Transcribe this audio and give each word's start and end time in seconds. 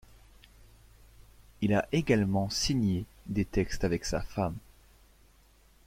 Il 1.61 1.75
a 1.75 1.87
également 1.91 2.49
signé 2.49 3.05
des 3.27 3.45
textes 3.45 3.83
avec 3.83 4.03
sa 4.03 4.19
femme. 4.21 4.55